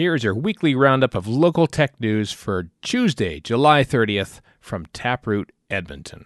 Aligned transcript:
Here 0.00 0.14
is 0.14 0.24
your 0.24 0.34
weekly 0.34 0.74
roundup 0.74 1.14
of 1.14 1.28
local 1.28 1.66
tech 1.66 2.00
news 2.00 2.32
for 2.32 2.70
Tuesday, 2.80 3.38
July 3.38 3.84
30th 3.84 4.40
from 4.58 4.86
Taproot 4.94 5.52
Edmonton. 5.68 6.24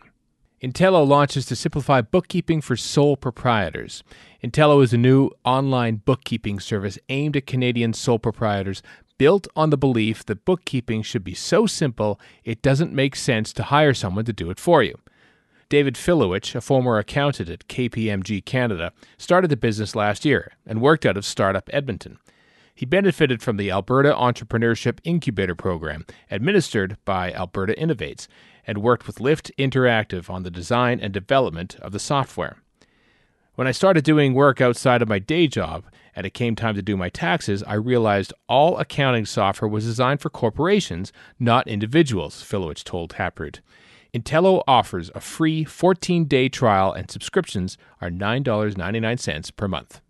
Intello 0.62 1.04
launches 1.04 1.44
to 1.46 1.56
simplify 1.56 2.00
bookkeeping 2.00 2.60
for 2.60 2.76
sole 2.76 3.16
proprietors. 3.16 4.04
Intello 4.44 4.80
is 4.80 4.92
a 4.92 4.96
new 4.96 5.28
online 5.44 5.96
bookkeeping 5.96 6.60
service 6.60 7.00
aimed 7.08 7.36
at 7.36 7.48
Canadian 7.48 7.92
sole 7.94 8.20
proprietors, 8.20 8.80
built 9.18 9.48
on 9.56 9.70
the 9.70 9.76
belief 9.76 10.24
that 10.26 10.44
bookkeeping 10.44 11.02
should 11.02 11.24
be 11.24 11.34
so 11.34 11.66
simple 11.66 12.20
it 12.44 12.62
doesn't 12.62 12.92
make 12.92 13.16
sense 13.16 13.52
to 13.52 13.64
hire 13.64 13.92
someone 13.92 14.24
to 14.24 14.32
do 14.32 14.50
it 14.50 14.60
for 14.60 14.84
you. 14.84 14.96
David 15.68 15.96
Filowich, 15.96 16.54
a 16.54 16.60
former 16.60 16.96
accountant 16.96 17.48
at 17.48 17.66
KPMG 17.66 18.44
Canada, 18.44 18.92
started 19.18 19.48
the 19.48 19.56
business 19.56 19.96
last 19.96 20.24
year 20.24 20.52
and 20.64 20.80
worked 20.80 21.04
out 21.04 21.16
of 21.16 21.24
Startup 21.24 21.68
Edmonton. 21.72 22.18
He 22.74 22.86
benefited 22.86 23.40
from 23.40 23.56
the 23.56 23.70
Alberta 23.70 24.12
Entrepreneurship 24.12 24.98
Incubator 25.04 25.54
Program, 25.54 26.04
administered 26.28 26.96
by 27.04 27.32
Alberta 27.32 27.72
Innovates, 27.74 28.26
and 28.66 28.78
worked 28.78 29.06
with 29.06 29.20
Lift 29.20 29.52
Interactive 29.56 30.28
on 30.28 30.42
the 30.42 30.50
design 30.50 30.98
and 30.98 31.12
development 31.12 31.76
of 31.76 31.92
the 31.92 32.00
software. 32.00 32.56
When 33.54 33.68
I 33.68 33.72
started 33.72 34.02
doing 34.02 34.34
work 34.34 34.60
outside 34.60 35.02
of 35.02 35.08
my 35.08 35.20
day 35.20 35.46
job 35.46 35.84
and 36.16 36.26
it 36.26 36.34
came 36.34 36.56
time 36.56 36.74
to 36.74 36.82
do 36.82 36.96
my 36.96 37.08
taxes, 37.08 37.62
I 37.62 37.74
realized 37.74 38.32
all 38.48 38.76
accounting 38.78 39.26
software 39.26 39.68
was 39.68 39.84
designed 39.84 40.20
for 40.20 40.28
corporations, 40.28 41.12
not 41.38 41.68
individuals, 41.68 42.42
Filowich 42.42 42.82
told 42.82 43.10
Taproot. 43.10 43.60
Intello 44.12 44.64
offers 44.66 45.12
a 45.14 45.20
free 45.20 45.62
14 45.62 46.24
day 46.24 46.48
trial 46.48 46.92
and 46.92 47.08
subscriptions 47.08 47.78
are 48.00 48.10
$9.99 48.10 49.56
per 49.56 49.68
month. 49.68 50.00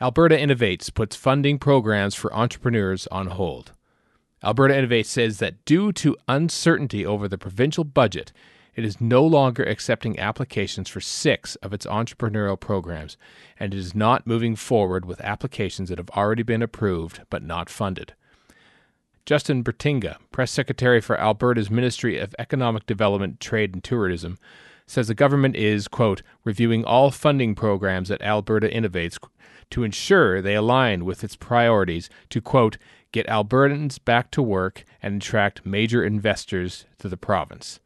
Alberta 0.00 0.36
Innovates 0.36 0.92
puts 0.92 1.14
funding 1.14 1.58
programs 1.58 2.16
for 2.16 2.34
entrepreneurs 2.34 3.06
on 3.08 3.28
hold. 3.28 3.72
Alberta 4.42 4.74
Innovates 4.74 5.06
says 5.06 5.38
that 5.38 5.64
due 5.64 5.92
to 5.92 6.16
uncertainty 6.26 7.06
over 7.06 7.28
the 7.28 7.38
provincial 7.38 7.84
budget, 7.84 8.32
it 8.74 8.84
is 8.84 9.00
no 9.00 9.24
longer 9.24 9.62
accepting 9.62 10.18
applications 10.18 10.88
for 10.88 11.00
six 11.00 11.54
of 11.56 11.72
its 11.72 11.86
entrepreneurial 11.86 12.58
programs, 12.58 13.16
and 13.58 13.72
it 13.72 13.78
is 13.78 13.94
not 13.94 14.26
moving 14.26 14.56
forward 14.56 15.04
with 15.04 15.20
applications 15.20 15.88
that 15.88 15.98
have 15.98 16.10
already 16.10 16.42
been 16.42 16.62
approved 16.62 17.20
but 17.30 17.44
not 17.44 17.70
funded. 17.70 18.14
Justin 19.24 19.62
Bertinga, 19.62 20.16
press 20.32 20.50
secretary 20.50 21.00
for 21.00 21.18
Alberta's 21.18 21.70
Ministry 21.70 22.18
of 22.18 22.34
Economic 22.38 22.84
Development, 22.84 23.38
Trade 23.38 23.74
and 23.74 23.82
Tourism, 23.82 24.38
says 24.86 25.08
the 25.08 25.14
government 25.14 25.56
is, 25.56 25.88
quote, 25.88 26.22
reviewing 26.44 26.84
all 26.84 27.10
funding 27.10 27.54
programs 27.54 28.10
at 28.10 28.22
Alberta 28.22 28.68
Innovates 28.68 29.18
to 29.70 29.82
ensure 29.82 30.42
they 30.42 30.54
align 30.54 31.04
with 31.04 31.24
its 31.24 31.36
priorities 31.36 32.10
to, 32.30 32.40
quote, 32.40 32.76
get 33.12 33.26
Albertans 33.26 33.98
back 34.04 34.30
to 34.32 34.42
work 34.42 34.84
and 35.02 35.22
attract 35.22 35.64
major 35.64 36.04
investors 36.04 36.84
to 36.98 37.08
the 37.08 37.16
province. 37.16 37.80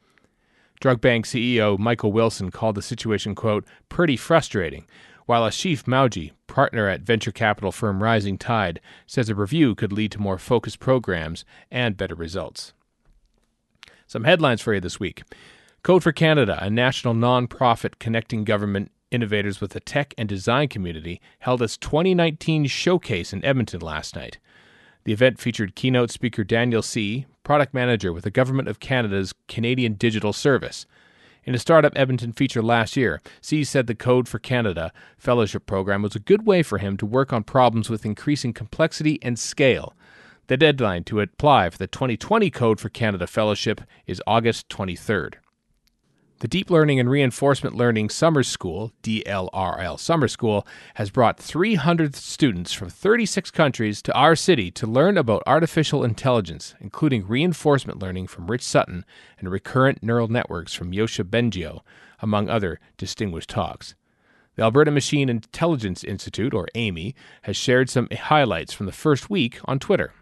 DrugBank 0.81 1.23
CEO 1.23 1.79
Michael 1.79 2.13
Wilson 2.13 2.51
called 2.51 2.77
the 2.77 2.83
situation, 2.83 3.35
quote, 3.35 3.65
pretty 3.89 4.17
frustrating, 4.17 4.87
while 5.27 5.43
Ashif 5.43 5.85
Mawji, 5.85 6.33
partner 6.47 6.89
at 6.89 7.03
venture 7.03 7.33
capital 7.33 7.71
firm 7.71 8.03
Rising 8.03 8.39
Tide, 8.39 8.81
says 9.07 9.29
a 9.29 9.35
review 9.35 9.75
could 9.75 9.93
lead 9.93 10.13
to 10.13 10.21
more 10.21 10.39
focused 10.39 10.81
programs 10.81 11.45
and 11.71 11.97
better 11.97 12.15
results. 12.15 12.73
Some 14.07 14.25
headlines 14.25 14.63
for 14.63 14.73
you 14.73 14.81
this 14.81 14.99
week. 14.99 15.23
Code 15.83 16.03
for 16.03 16.13
Canada, 16.13 16.59
a 16.61 16.69
national 16.69 17.15
nonprofit 17.15 17.99
connecting 17.99 18.45
government 18.45 18.91
innovators 19.11 19.61
with 19.61 19.71
the 19.71 19.81
tech 19.81 20.13
and 20.19 20.29
design 20.29 20.69
community, 20.69 21.21
held 21.39 21.63
its 21.63 21.77
2019 21.77 22.67
showcase 22.67 23.33
in 23.33 23.45
Edmonton 23.45 23.81
last 23.81 24.17
night. 24.17 24.39
The 25.05 25.13
event 25.13 25.39
featured 25.39 25.77
keynote 25.77 26.11
speaker 26.11 26.45
Daniel 26.45 26.83
C., 26.83 27.27
product 27.43 27.73
manager 27.73 28.13
with 28.13 28.25
the 28.25 28.31
Government 28.31 28.69
of 28.69 28.81
Canada's 28.81 29.33
Canadian 29.47 29.95
Digital 29.95 30.33
Service. 30.33 30.85
In 31.45 31.55
a 31.55 31.59
Startup 31.59 31.93
Edmonton 31.97 32.33
feature 32.33 32.63
last 32.63 32.97
year, 32.97 33.23
C 33.41 33.65
said 33.65 33.87
the 33.87 33.95
Code 33.95 34.29
for 34.29 34.39
Canada 34.39 34.93
fellowship 35.17 35.65
program 35.65 36.03
was 36.03 36.15
a 36.15 36.21
good 36.21 36.47
way 36.47 36.63
for 36.63 36.77
him 36.77 36.99
to 36.99 37.07
work 37.07 37.33
on 37.33 37.45
problems 37.45 37.89
with 37.89 38.05
increasing 38.05 38.53
complexity 38.53 39.19
and 39.23 39.39
scale. 39.39 39.95
The 40.49 40.59
deadline 40.59 41.05
to 41.05 41.21
apply 41.21 41.71
for 41.71 41.79
the 41.79 41.87
2020 41.87 42.51
Code 42.51 42.81
for 42.81 42.91
Canada 42.91 43.27
Fellowship 43.27 43.81
is 44.07 44.21
August 44.27 44.69
23rd. 44.69 45.35
The 46.41 46.47
Deep 46.47 46.71
Learning 46.71 47.01
and 47.01 47.11
Reinforcement 47.11 47.75
Learning 47.75 48.09
Summer 48.09 48.45
School, 48.45 48.93
DLRL 49.03 49.99
Summer 49.99 50.29
School, 50.29 50.65
has 50.95 51.11
brought 51.11 51.37
300 51.37 52.15
students 52.15 52.73
from 52.73 52.91
36 52.91 53.51
countries 53.51 54.01
to 54.03 54.15
our 54.15 54.37
city 54.37 54.71
to 54.71 54.87
learn 54.87 55.19
about 55.19 55.43
artificial 55.49 56.05
intelligence, 56.05 56.77
including 56.79 57.27
reinforcement 57.27 57.99
learning 57.99 58.29
from 58.29 58.47
Rich 58.47 58.63
Sutton 58.63 59.05
and 59.41 59.51
recurrent 59.51 60.01
neural 60.01 60.29
networks 60.29 60.75
from 60.75 60.93
Yoshua 60.93 61.25
Bengio, 61.25 61.81
among 62.21 62.49
other 62.49 62.79
distinguished 62.97 63.51
talks. 63.51 63.97
The 64.55 64.63
Alberta 64.63 64.93
Machine 64.93 65.29
Intelligence 65.29 66.05
Institute, 66.05 66.55
or 66.55 66.69
Amii, 66.73 67.15
has 67.43 67.57
shared 67.57 67.91
some 67.91 68.07
highlights 68.13 68.73
from 68.73 68.87
the 68.87 68.93
first 68.93 69.29
week 69.29 69.59
on 69.65 69.81
Twitter. 69.81 70.13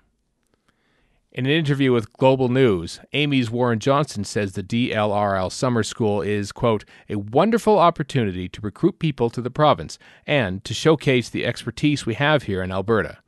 In 1.37 1.45
an 1.45 1.53
interview 1.53 1.93
with 1.93 2.15
Global 2.15 2.49
News, 2.49 2.99
Amii's 3.13 3.51
Warren 3.51 3.79
Johnson 3.79 4.25
says 4.25 4.53
the 4.53 4.63
DLRL 4.63 5.53
Summer 5.53 5.83
School 5.83 6.23
is, 6.23 6.51
quote, 6.51 6.87
a 7.11 7.17
wonderful 7.17 7.79
opportunity 7.79 8.49
to 8.49 8.61
recruit 8.63 8.99
people 8.99 9.29
to 9.29 9.43
the 9.43 9.51
province 9.51 9.99
and 10.27 10.65
to 10.65 10.73
showcase 10.73 11.29
the 11.29 11.45
expertise 11.45 12.07
we 12.07 12.15
have 12.15 12.45
here 12.45 12.63
in 12.63 12.73
Alberta. 12.73 13.19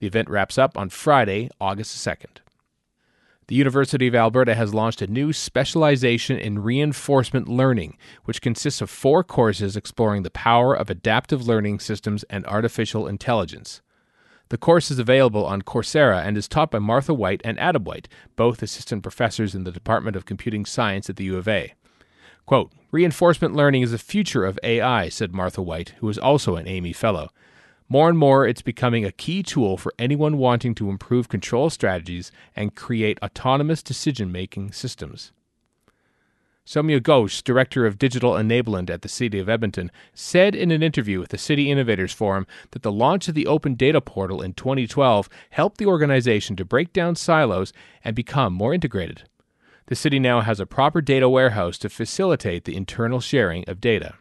The 0.00 0.08
event 0.08 0.28
wraps 0.28 0.58
up 0.58 0.76
on 0.76 0.88
Friday, 0.88 1.48
August 1.60 2.04
2nd. 2.04 2.38
The 3.46 3.54
University 3.54 4.08
of 4.08 4.16
Alberta 4.16 4.56
has 4.56 4.74
launched 4.74 5.00
a 5.00 5.06
new 5.06 5.32
specialization 5.32 6.38
in 6.38 6.64
reinforcement 6.64 7.46
learning, 7.46 7.96
which 8.24 8.42
consists 8.42 8.80
of 8.80 8.90
four 8.90 9.22
courses 9.22 9.76
exploring 9.76 10.24
the 10.24 10.30
power 10.30 10.74
of 10.74 10.90
adaptive 10.90 11.46
learning 11.46 11.78
systems 11.78 12.24
and 12.24 12.44
artificial 12.46 13.06
intelligence. 13.06 13.80
The 14.50 14.58
course 14.58 14.90
is 14.90 14.98
available 14.98 15.44
on 15.44 15.62
Coursera 15.62 16.24
and 16.24 16.38
is 16.38 16.48
taught 16.48 16.70
by 16.70 16.78
Martha 16.78 17.12
White 17.12 17.42
and 17.44 17.58
Adam 17.60 17.84
White, 17.84 18.08
both 18.34 18.62
assistant 18.62 19.02
professors 19.02 19.54
in 19.54 19.64
the 19.64 19.72
Department 19.72 20.16
of 20.16 20.24
Computing 20.24 20.64
Science 20.64 21.10
at 21.10 21.16
the 21.16 21.24
U 21.24 21.36
of 21.36 21.46
A. 21.46 21.74
Quote, 22.46 22.72
Reinforcement 22.90 23.54
learning 23.54 23.82
is 23.82 23.90
the 23.90 23.98
future 23.98 24.46
of 24.46 24.58
AI, 24.62 25.10
said 25.10 25.34
Martha 25.34 25.60
White, 25.60 25.90
who 25.98 26.08
is 26.08 26.16
also 26.16 26.56
an 26.56 26.64
Amii 26.64 26.96
Fellow. 26.96 27.28
More 27.90 28.08
and 28.08 28.16
more, 28.16 28.46
it's 28.46 28.62
becoming 28.62 29.04
a 29.04 29.12
key 29.12 29.42
tool 29.42 29.76
for 29.76 29.92
anyone 29.98 30.38
wanting 30.38 30.74
to 30.76 30.88
improve 30.88 31.28
control 31.28 31.68
strategies 31.68 32.32
and 32.56 32.74
create 32.74 33.18
autonomous 33.22 33.82
decision 33.82 34.32
making 34.32 34.72
systems. 34.72 35.32
Soumya 36.68 37.00
Ghosh, 37.00 37.42
Director 37.42 37.86
of 37.86 37.96
Digital 37.96 38.32
Enablement 38.32 38.90
at 38.90 39.00
the 39.00 39.08
City 39.08 39.38
of 39.38 39.48
Edmonton, 39.48 39.90
said 40.12 40.54
in 40.54 40.70
an 40.70 40.82
interview 40.82 41.18
with 41.18 41.30
the 41.30 41.38
City 41.38 41.70
Innovators 41.70 42.12
Forum 42.12 42.46
that 42.72 42.82
the 42.82 42.92
launch 42.92 43.26
of 43.26 43.34
the 43.34 43.46
Open 43.46 43.74
Data 43.74 44.02
Portal 44.02 44.42
in 44.42 44.52
2012 44.52 45.30
helped 45.48 45.78
the 45.78 45.86
organization 45.86 46.56
to 46.56 46.66
break 46.66 46.92
down 46.92 47.16
silos 47.16 47.72
and 48.04 48.14
become 48.14 48.52
more 48.52 48.74
integrated. 48.74 49.22
The 49.86 49.96
city 49.96 50.18
now 50.18 50.42
has 50.42 50.60
a 50.60 50.66
proper 50.66 51.00
data 51.00 51.26
warehouse 51.26 51.78
to 51.78 51.88
facilitate 51.88 52.66
the 52.66 52.76
internal 52.76 53.20
sharing 53.20 53.64
of 53.66 53.80
data. 53.80 54.16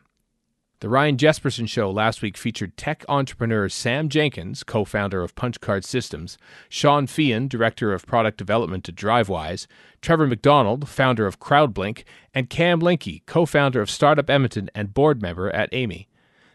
The 0.80 0.90
Ryan 0.90 1.18
Jesperson 1.18 1.68
Show 1.68 1.90
last 1.90 2.22
week 2.22 2.38
featured 2.38 2.78
tech 2.78 3.04
entrepreneurs 3.10 3.74
Sam 3.74 4.10
Jenkins, 4.10 4.62
co 4.62 4.86
founder 4.86 5.24
of 5.24 5.34
Punchcard 5.34 5.84
Systems, 5.84 6.38
Sean 6.70 7.08
Feehan, 7.08 7.50
director 7.50 7.94
of 7.94 8.06
product 8.06 8.38
development 8.38 8.88
at 8.88 8.94
DriveWise, 8.94 9.66
Trevor 10.04 10.28
McDonald, 10.28 10.88
founder 10.88 11.26
of 11.26 11.40
CrowdBlink, 11.40 12.04
and 12.32 12.52
Cam 12.52 12.80
Linke, 12.80 13.26
co 13.26 13.48
founder 13.48 13.82
of 13.82 13.90
Startup 13.90 14.30
Edmonton 14.30 14.70
and 14.76 14.94
board 14.94 15.20
member 15.20 15.50
at 15.50 15.72
Amii. 15.72 16.06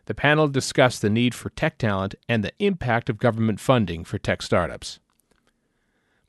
The 0.05 0.15
panel 0.15 0.47
discussed 0.47 1.03
the 1.03 1.11
need 1.11 1.35
for 1.35 1.51
tech 1.51 1.77
talent 1.77 2.15
and 2.29 2.45
the 2.45 2.53
impact 2.61 3.11
of 3.11 3.19
government 3.19 3.59
funding 3.59 4.05
for 4.05 4.19
tech 4.19 4.41
startups. 4.41 5.01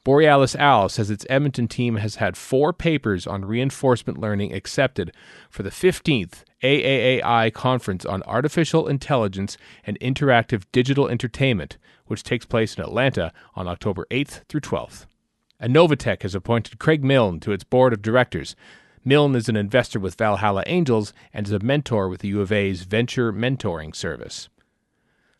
Borealis 0.03 0.53
AI 0.55 0.87
says 0.87 1.09
its 1.09 1.25
Edmonton 1.29 1.69
team 1.69 1.95
has 1.95 2.15
had 2.15 2.35
four 2.35 2.73
papers 2.73 3.25
on 3.25 3.45
reinforcement 3.45 4.17
learning 4.17 4.53
accepted 4.53 5.13
for 5.49 5.63
the 5.63 5.69
15th 5.69 6.43
AAAI 6.61 7.53
Conference 7.53 8.05
on 8.05 8.21
Artificial 8.23 8.87
Intelligence 8.87 9.57
and 9.85 9.97
Interactive 10.01 10.65
Digital 10.73 11.07
Entertainment, 11.07 11.77
which 12.07 12.23
takes 12.23 12.45
place 12.45 12.75
in 12.77 12.83
Atlanta 12.83 13.31
on 13.55 13.67
October 13.67 14.05
8th 14.11 14.41
through 14.49 14.61
12th. 14.61 15.05
And 15.57 15.73
has 15.73 16.35
appointed 16.35 16.79
Craig 16.79 17.01
Milne 17.05 17.39
to 17.39 17.53
its 17.53 17.63
board 17.63 17.93
of 17.93 18.01
directors. 18.01 18.57
Milne 19.05 19.35
is 19.35 19.47
an 19.47 19.55
investor 19.55 20.01
with 20.01 20.15
Valhalla 20.15 20.63
Angels 20.65 21.13
and 21.33 21.47
is 21.47 21.53
a 21.53 21.59
mentor 21.59 22.09
with 22.09 22.19
the 22.19 22.27
U 22.29 22.41
of 22.41 22.51
A's 22.51 22.83
Venture 22.83 23.31
Mentoring 23.31 23.95
Service. 23.95 24.49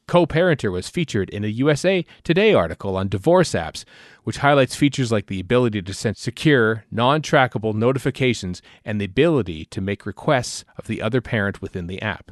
Co-Parenter 0.07 0.71
was 0.71 0.89
featured 0.89 1.29
in 1.29 1.43
a 1.43 1.47
USA 1.47 2.05
Today 2.23 2.53
article 2.53 2.97
on 2.97 3.07
divorce 3.07 3.51
apps, 3.51 3.85
which 4.23 4.37
highlights 4.37 4.75
features 4.75 5.11
like 5.11 5.27
the 5.27 5.39
ability 5.39 5.81
to 5.81 5.93
send 5.93 6.17
secure, 6.17 6.85
non-trackable 6.91 7.73
notifications 7.73 8.61
and 8.83 8.99
the 8.99 9.05
ability 9.05 9.65
to 9.65 9.81
make 9.81 10.05
requests 10.05 10.65
of 10.77 10.87
the 10.87 11.01
other 11.01 11.21
parent 11.21 11.61
within 11.61 11.87
the 11.87 12.01
app. 12.01 12.31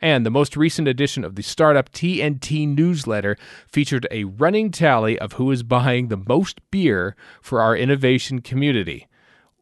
And 0.00 0.26
the 0.26 0.30
most 0.30 0.56
recent 0.56 0.88
edition 0.88 1.24
of 1.24 1.36
the 1.36 1.42
Startup 1.42 1.90
TNT 1.90 2.68
newsletter 2.68 3.36
featured 3.66 4.06
a 4.10 4.24
running 4.24 4.70
tally 4.70 5.18
of 5.18 5.34
who 5.34 5.50
is 5.50 5.62
buying 5.62 6.08
the 6.08 6.22
most 6.28 6.60
beer 6.70 7.16
for 7.40 7.60
our 7.60 7.76
innovation 7.76 8.40
community. 8.40 9.08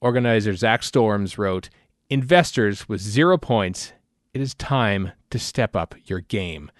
Organizer 0.00 0.54
Zach 0.54 0.82
Storms 0.82 1.38
wrote 1.38 1.70
Investors 2.10 2.88
with 2.88 3.00
zero 3.00 3.38
points, 3.38 3.92
it 4.34 4.40
is 4.40 4.54
time 4.54 5.12
to 5.30 5.38
step 5.38 5.76
up 5.76 5.94
your 6.04 6.20
game. 6.20 6.70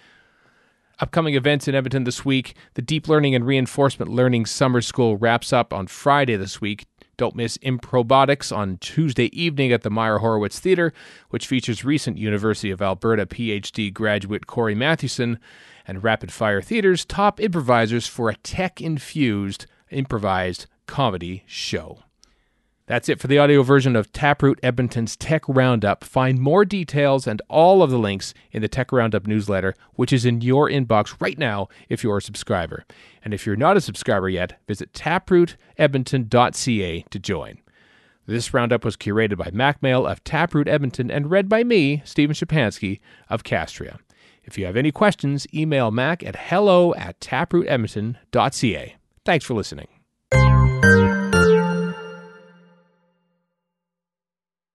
Upcoming 1.05 1.35
events 1.35 1.69
in 1.69 1.75
Edmonton 1.75 2.05
this 2.05 2.25
week 2.25 2.55
the 2.73 2.81
Deep 2.81 3.09
Learning 3.09 3.35
and 3.35 3.47
Reinforcement 3.47 4.11
Learning 4.11 4.47
Summer 4.47 4.81
School 4.81 5.19
wraps 5.19 5.53
up 5.53 5.71
on 5.71 5.87
Friday 5.87 6.35
this 6.35 6.63
week. 6.63 6.87
Don't 7.19 7.37
miss 7.37 7.59
Improbotics 7.59 8.51
on 8.51 8.79
Tuesday 8.79 9.27
evening 9.39 9.71
at 9.71 9.83
the 9.83 9.91
Myer 9.91 10.17
Horowitz 10.17 10.59
Theatre, 10.59 10.95
which 11.29 11.47
features 11.47 11.85
recent 11.85 12.17
University 12.17 12.71
of 12.71 12.81
Alberta 12.81 13.27
PhD 13.27 13.93
graduate 13.93 14.47
Kory 14.47 14.75
Mathewson 14.75 15.39
and 15.87 16.03
Rapid 16.03 16.33
Fire 16.33 16.63
Theatre's 16.63 17.05
top 17.05 17.39
improvisers 17.39 18.07
for 18.07 18.31
a 18.31 18.37
tech 18.37 18.81
infused 18.81 19.67
improvised 19.91 20.65
comedy 20.87 21.45
show. 21.47 21.99
That's 22.87 23.09
it 23.09 23.19
for 23.19 23.29
the 23.29 23.39
audio 23.39 23.63
version 23.63 23.97
of 23.97 24.13
Taproot 24.13 24.61
Edmonton's 24.63 25.17
Tech 25.17 25.43
Roundup. 25.49 26.05
Find 26.05 26.39
more 26.39 26.67
details 26.67 27.27
and 27.27 27.41
all 27.49 27.83
of 27.83 27.91
the 27.91 27.99
links 27.99 28.35
in 28.53 28.61
the 28.61 28.69
Tech 28.69 28.93
Roundup 28.93 29.27
newsletter, 29.27 29.75
which 29.95 30.13
is 30.13 30.27
in 30.27 30.43
your 30.43 30.69
inbox 30.69 31.19
right 31.19 31.39
now 31.39 31.69
if 31.89 32.05
you're 32.05 32.19
a 32.19 32.23
subscriber. 32.23 32.85
And 33.25 33.33
if 33.33 33.47
you're 33.47 33.57
not 33.57 33.79
a 33.79 33.81
subscriber 33.81 34.29
yet, 34.29 34.61
visit 34.69 34.93
taprootedmonton.ca 34.93 37.05
to 37.09 37.19
join. 37.19 37.59
This 38.27 38.53
roundup 38.53 38.85
was 38.85 38.99
curated 38.99 39.39
by 39.39 39.49
Mack 39.51 39.83
Male 39.83 40.07
of 40.07 40.23
Taproot 40.23 40.69
Edmonton 40.69 41.11
and 41.11 41.31
read 41.31 41.49
by 41.49 41.65
me, 41.65 42.03
Stephen 42.05 42.35
Shapansky 42.35 43.01
of 43.31 43.45
Castria. 43.45 43.99
If 44.45 44.59
you 44.59 44.67
have 44.67 44.77
any 44.77 44.93
questions, 44.93 45.47
email 45.55 45.91
mac 45.91 46.23
at 46.23 46.37
hello 46.37 46.93
at 46.95 47.19
taprootedmonton.ca. 47.21 48.97
Thanks 49.25 49.45
for 49.47 49.55
listening. 49.55 49.94